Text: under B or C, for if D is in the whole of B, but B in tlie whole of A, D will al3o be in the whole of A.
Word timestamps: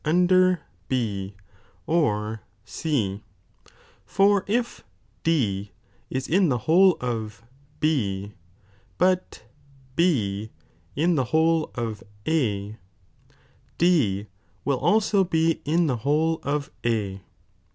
under 0.03 0.59
B 0.89 1.35
or 1.85 2.41
C, 2.65 3.21
for 4.03 4.43
if 4.47 4.83
D 5.21 5.69
is 6.09 6.27
in 6.27 6.49
the 6.49 6.57
whole 6.65 6.97
of 6.99 7.43
B, 7.79 8.33
but 8.97 9.43
B 9.95 10.49
in 10.95 11.13
tlie 11.15 11.25
whole 11.27 11.69
of 11.75 12.01
A, 12.27 12.77
D 13.77 14.25
will 14.65 14.81
al3o 14.81 15.29
be 15.29 15.61
in 15.65 15.85
the 15.85 15.97
whole 15.97 16.39
of 16.41 16.71
A. 16.83 17.21